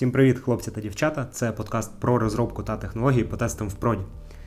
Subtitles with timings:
[0.00, 1.26] Всім привіт, хлопці та дівчата.
[1.32, 4.02] Це подкаст про розробку та технології по тестам в проді.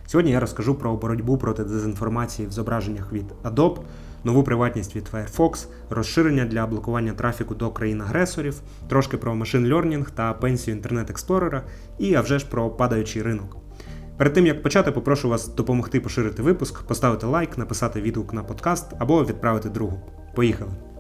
[0.05, 3.77] Сьогодні я розкажу про боротьбу проти дезінформації в зображеннях від Adobe,
[4.23, 10.33] нову приватність від Firefox, розширення для блокування трафіку до країн-агресорів, трошки про машин learning та
[10.33, 11.63] пенсію інтернет експлорера
[11.99, 13.57] і а вже ж про падаючий ринок.
[14.17, 18.93] Перед тим як почати, попрошу вас допомогти поширити випуск, поставити лайк, написати відгук на подкаст
[18.99, 20.01] або відправити другу.
[20.35, 20.92] Поїхали!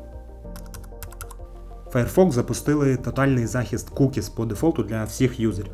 [1.93, 5.71] Firefox запустили тотальний захист cookies по дефолту для всіх юзерів.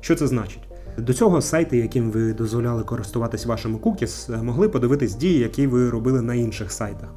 [0.00, 0.62] Що це значить?
[0.98, 6.22] До цього сайти, яким ви дозволяли користуватись вашими cookies, могли подивитись дії, які ви робили
[6.22, 7.08] на інших сайтах.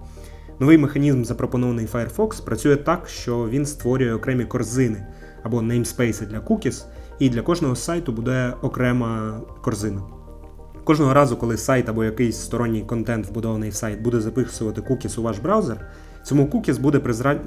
[0.60, 5.08] Новий механізм, запропонований Firefox, працює так, що він створює окремі корзини
[5.44, 6.86] або namespace для cookies,
[7.20, 10.02] і для кожного сайту буде окрема корзина.
[10.86, 15.24] Кожного разу, коли сайт або якийсь сторонній контент, вбудований в сайт, буде записувати cookies у
[15.24, 15.88] ваш браузер,
[16.24, 17.00] цьому cookies буде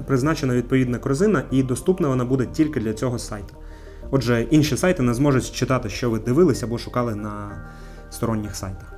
[0.07, 3.55] призначена відповідна корзина, і доступна вона буде тільки для цього сайту.
[4.11, 7.51] Отже, інші сайти не зможуть читати, що ви дивились або шукали на
[8.09, 8.93] сторонніх сайтах.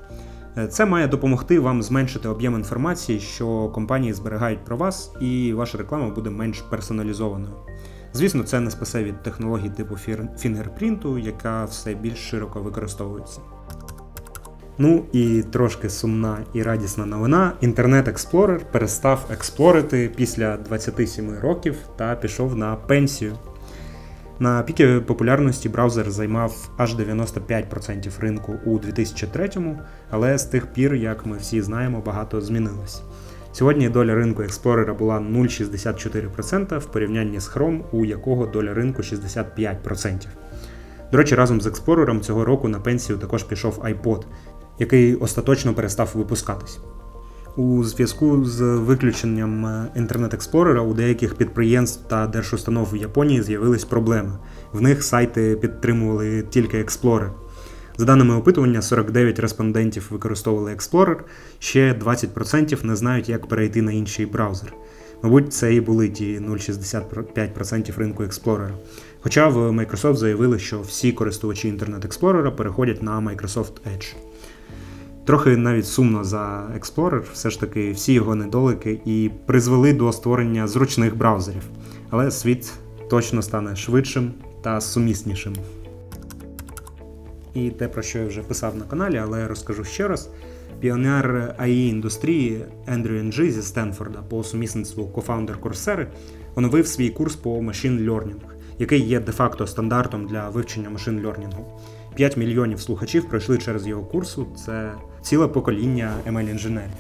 [0.57, 5.77] Е, це має допомогти вам зменшити об'єм інформації, що компанії зберігають про вас, і ваша
[5.77, 7.53] реклама буде менш персоналізованою.
[8.13, 9.95] Звісно, це не спасе від технологій типу
[10.37, 13.41] фінгерпринту, яка все більш широко використовується.
[14.83, 17.51] Ну і трошки сумна і радісна новина.
[17.61, 23.33] Інтернет Explorer перестав експлорити після 27 років та пішов на пенсію.
[24.39, 31.25] На піки популярності браузер займав аж 95% ринку у 2003-му, але з тих пір, як
[31.25, 33.01] ми всі знаємо, багато змінилось.
[33.51, 40.27] Сьогодні доля ринку Explorer була 0,64% в порівнянні з Chrome, у якого доля ринку 65%.
[41.11, 44.23] До речі, разом з Explorer цього року на пенсію також пішов iPod,
[44.81, 46.79] який остаточно перестав випускатись.
[47.55, 49.65] У зв'язку з виключенням
[49.97, 54.31] Internet Explorer у деяких підприємств та держустанов в Японії з'явились проблеми.
[54.73, 57.29] В них сайти підтримували тільки Explorer.
[57.97, 61.17] За даними опитування, 49 респондентів використовували Explorer,
[61.59, 64.73] ще 20% не знають, як перейти на інший браузер.
[65.23, 68.69] Мабуть, це і були ті 0,65% ринку Explorer.
[69.21, 74.15] Хоча в Microsoft заявили, що всі користувачі Internet Explorer переходять на Microsoft Edge.
[75.25, 80.67] Трохи навіть сумно за Explorer, все ж таки всі його недоліки і призвели до створення
[80.67, 81.63] зручних браузерів.
[82.09, 82.73] Але світ
[83.09, 85.55] точно стане швидшим та суміснішим.
[87.53, 90.29] І те, про що я вже писав на каналі, але я розкажу ще раз.
[90.79, 96.07] Піонер ai індустрії Ендрю Енджі зі Стенфорда по сумісництву кофаундер Coursera
[96.55, 98.41] оновив свій курс по Machine Learning,
[98.79, 101.79] який є де-факто стандартом для вивчення машин лернінгу.
[102.15, 104.47] 5 мільйонів слухачів пройшли через його курсу.
[104.65, 106.91] Це ціле покоління ml інженерів.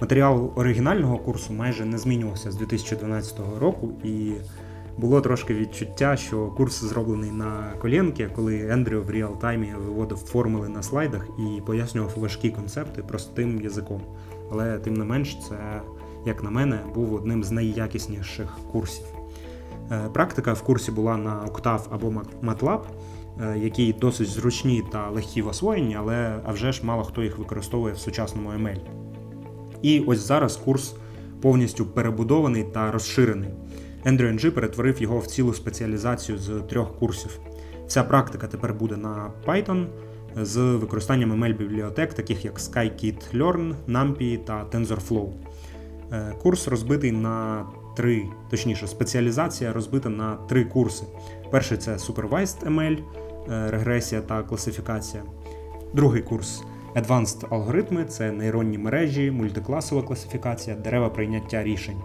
[0.00, 4.32] Матеріал оригінального курсу майже не змінювався з 2012 року, і
[4.98, 10.82] було трошки відчуття, що курс зроблений на колінки, коли Ендрю в реал-таймі виводив формули на
[10.82, 14.00] слайдах і пояснював важкі концепти простим язиком.
[14.52, 15.80] Але тим не менш, це,
[16.26, 19.06] як на мене, був одним з найякісніших курсів.
[19.90, 22.12] Е, практика в курсі була на Octave або
[22.42, 22.80] MATLAB,
[23.56, 27.94] які досить зручні та легкі в освоєнні, але а вже ж мало хто їх використовує
[27.94, 28.78] в сучасному ML.
[29.82, 30.94] І ось зараз курс
[31.42, 33.50] повністю перебудований та розширений.
[34.04, 37.38] Andrew NG перетворив його в цілу спеціалізацію з трьох курсів.
[37.86, 39.86] Вся практика тепер буде на Python
[40.42, 45.32] з використанням ML-бібліотек, таких як Scikit-Learn, NumPy та TensorFlow.
[46.12, 47.66] Е, курс розбитий на
[47.96, 51.04] три, точніше, спеціалізація розбита на три курси.
[51.50, 55.22] Перший це Supervised ML, е, регресія та класифікація.
[55.94, 56.62] Другий курс
[56.96, 61.96] Advanced алгоритми це нейронні мережі, мультикласова класифікація, дерева прийняття рішень.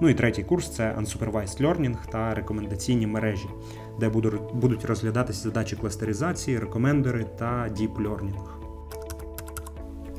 [0.00, 3.48] Ну і третій курс це Unsupervised Learning та рекомендаційні мережі,
[4.00, 4.08] де
[4.54, 8.38] будуть розглядатися задачі кластеризації, рекомендери та Deep Learning.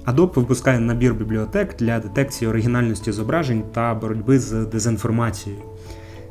[0.05, 5.61] Adobe випускає набір бібліотек для детекції оригінальності зображень та боротьби з дезінформацією.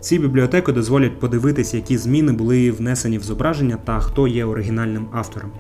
[0.04, 5.51] Ці бібліотеки дозволять подивитися, які зміни були внесені в зображення та хто є оригінальним автором.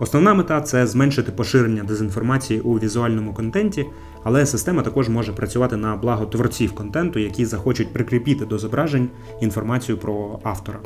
[0.00, 3.86] Основна мета це зменшити поширення дезінформації у візуальному контенті,
[4.22, 9.08] але система також може працювати на благо творців контенту, які захочуть прикріпіти до зображень
[9.40, 10.78] інформацію про автора.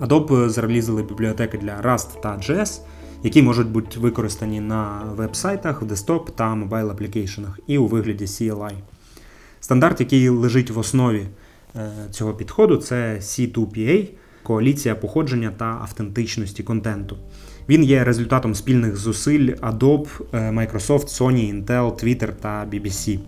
[0.00, 2.80] Adobe зарелізили бібліотеки для Rust та JS,
[3.22, 8.72] які можуть бути використані на веб-сайтах, в десктоп та мобайл аплікейшенах і у вигляді CLI.
[9.60, 11.26] Стандарт, який лежить в основі
[12.10, 14.08] цього підходу, це C2PA
[14.42, 17.16] коаліція походження та автентичності контенту.
[17.68, 23.18] Він є результатом спільних зусиль Adobe, е, Microsoft, Sony, Intel, Twitter та BBC.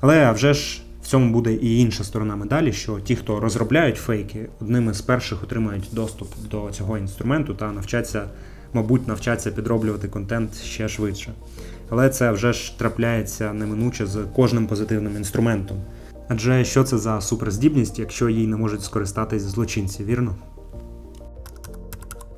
[0.00, 4.48] Але вже ж В цьому буде і інша сторона медалі, що ті, хто розробляють фейки,
[4.60, 8.24] одними з перших отримають доступ до цього інструменту та навчаться,
[8.72, 11.32] мабуть, навчаться підроблювати контент ще швидше.
[11.90, 15.76] Але це вже ж трапляється неминуче з кожним позитивним інструментом.
[16.28, 20.34] Адже що це за суперздібність, якщо їй не можуть скористатись злочинці, вірно?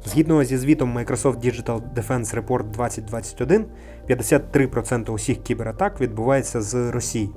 [0.07, 3.65] Згідно зі звітом Microsoft Digital Defense Report 2021,
[4.09, 7.31] 53% усіх кібератак відбувається з Росії.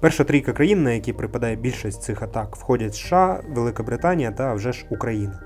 [0.00, 4.72] Перша трійка країн, на які припадає більшість цих атак, входять США, Велика Британія та вже
[4.72, 5.40] ж Україна.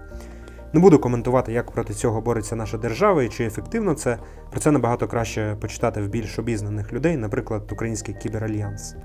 [0.73, 4.19] Не буду коментувати, як проти цього бореться наша держава і чи ефективно це.
[4.51, 8.97] Про це набагато краще почитати в більш обізнаних людей, наприклад, Український кіберальянс.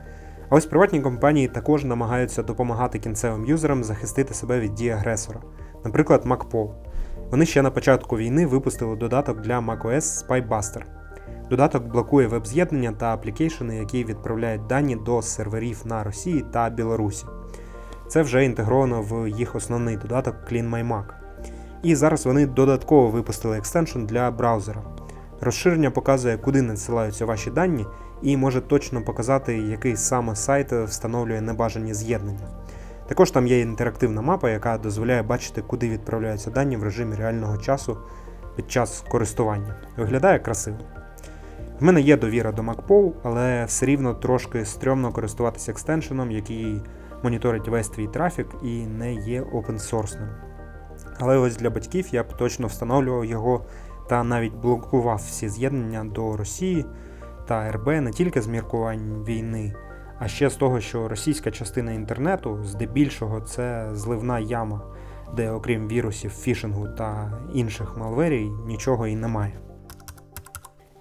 [0.50, 5.40] А ось приватні компанії також намагаються допомагати кінцевим юзерам захистити себе від дії агресора,
[5.86, 6.70] наприклад, MacPo.
[7.32, 10.82] Вони ще на початку війни випустили додаток для macOS SpyBuster.
[11.50, 17.26] Додаток блокує веб-з'єднання та аплікейшени, які відправляють дані до серверів на Росії та Білорусі.
[18.08, 21.04] Це вже інтегровано в їх основний додаток CleanMyMac.
[21.84, 24.82] І зараз вони додатково випустили екстеншн для браузера.
[25.42, 27.86] Розширення показує, куди надсилаються ваші дані,
[28.22, 32.48] і може точно показати, який саме сайт встановлює небажані з'єднання.
[33.08, 37.98] Також там є інтерактивна мапа, яка дозволяє бачити, куди відправляються дані в режимі реального часу
[38.56, 39.76] під час користування.
[39.98, 40.78] Виглядає красиво.
[41.80, 46.82] В мене є довіра до MacPow, але все рівно трошки стрьомно користуватися екстеншеном, який
[47.24, 50.30] моніторить весь твій трафік і не є опенсорсним.
[51.20, 53.66] Але ось для батьків я б точно встановлював його
[54.10, 56.86] та навіть блокував всі з'єднання до Росії
[57.50, 59.74] та РБ не тільки з міркувань війни,
[60.20, 64.82] а ще з того, що російська частина інтернету здебільшого це зливна яма,
[65.36, 69.60] де окрім вірусів, фішингу та інших малверій нічого і немає.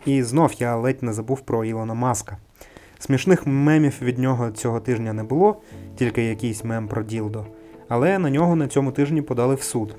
[0.06, 2.36] І знов я ледь не забув про Ілона Маска.
[2.98, 5.60] Смішних мемів від нього цього тижня не було,
[5.96, 7.46] тільки якийсь мем про Ділдо.
[7.88, 9.96] Але на нього на цьому тижні подали в суд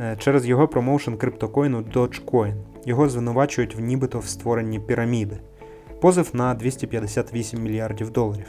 [0.00, 2.54] е, через його промоушен криптокоїну Dogecoin.
[2.86, 5.40] Його звинувачують в нібито в створенні піраміди.
[6.00, 8.46] Позов на 258 мільярдів доларів.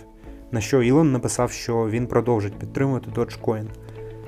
[0.51, 3.65] На що Ілон написав, що він продовжить підтримувати Dogecoin.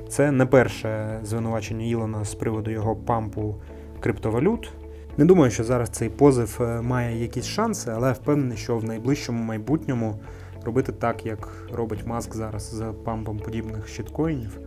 [0.09, 3.56] Це не перше звинувачення Ілона з приводу його пампу
[4.00, 4.71] криптовалют.
[5.18, 9.44] Не думаю, що зараз цей позив е, має якісь шанси, але впевнений, що в найближчому
[9.44, 10.19] майбутньому
[10.63, 14.59] робити так, як робить Маск зараз з пампом подібних щиткоїнів,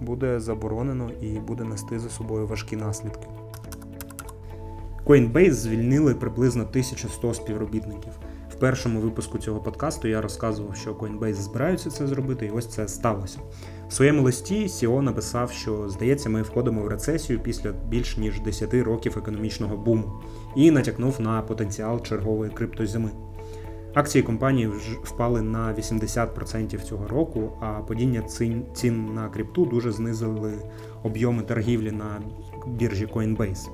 [0.00, 3.26] буде заборонено і буде нести за собою важкі наслідки.
[5.06, 8.12] Coinbase звільнили приблизно 1100 співробітників.
[8.50, 12.88] В першому випуску цього подкасту я розказував, що Coinbase збираються це зробити, і ось це
[12.88, 13.38] сталося.
[13.88, 18.74] В своєму листі CEO написав, що здається, ми входимо в рецесію після більш ніж 10
[18.74, 20.12] років економічного буму,
[20.56, 23.10] і натякнув на потенціал чергової криптозими.
[23.94, 24.70] Акції компанії
[25.02, 28.22] впали на 80% цього року, а падіння
[28.74, 30.52] цін на крипту дуже знизили
[31.02, 32.22] об'єми торгівлі на
[32.66, 33.68] біржі Coinbase.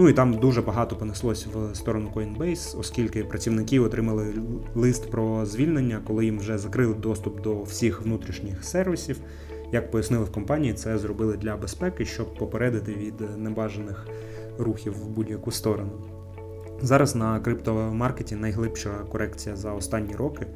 [0.00, 4.34] Ну і там дуже багато понеслось в сторону Coinbase, оскільки працівники отримали
[4.74, 9.20] лист про звільнення, коли їм вже закрили доступ до всіх внутрішніх сервісів.
[9.72, 14.08] Як пояснили в компанії, це зробили для безпеки, щоб попередити від небажаних
[14.58, 15.92] рухів в будь-яку сторону.
[16.82, 20.46] Зараз на криптомаркеті найглибша корекція за останні роки.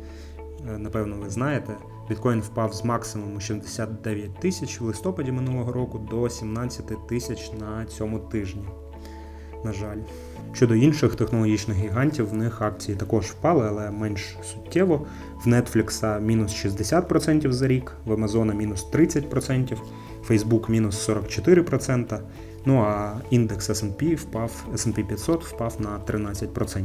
[0.74, 1.76] Е, напевно, ви знаєте,
[2.08, 8.18] біткоін впав з максимуму 69 тисяч в листопаді минулого року до 17 тисяч на цьому
[8.18, 8.64] тижні
[9.64, 9.98] на жаль.
[10.52, 15.06] Щодо інших технологічних гігантів, в них акції також впали, але менш суттєво.
[15.44, 19.76] В Netflix мінус 60% за рік, в Amazon мінус 30%,
[20.28, 22.18] Facebook мінус 44%.
[22.66, 26.84] Ну а індекс SP впав, SP 500 впав на 13%.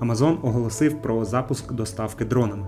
[0.00, 2.66] Amazon оголосив про запуск доставки дронами.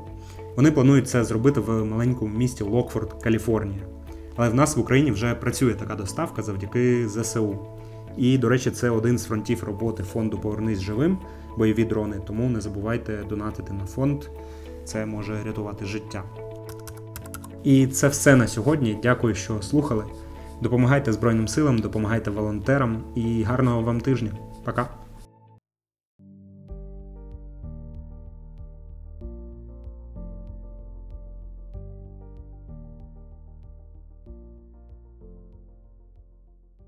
[0.57, 3.83] Вони планують це зробити в маленькому місті Локфорд, Каліфорнія.
[4.37, 7.59] Але в нас в Україні вже працює така доставка завдяки ЗСУ.
[8.17, 11.19] І, до речі, це один з фронтів роботи фонду Повернись живим,
[11.59, 12.21] бойові дрони.
[12.27, 14.25] Тому не забувайте донатити на фонд,
[14.85, 16.23] це може рятувати життя.
[17.65, 18.99] І це все на сьогодні.
[19.03, 20.05] Дякую, що слухали.
[20.61, 24.31] Допомагайте Збройним силам, допомагайте волонтерам і гарного вам тижня.
[24.65, 25.04] Пока!